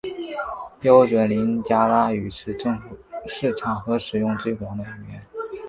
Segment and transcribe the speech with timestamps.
[0.79, 2.75] 标准林加拉语是正
[3.27, 5.21] 式场合使用最广的语言。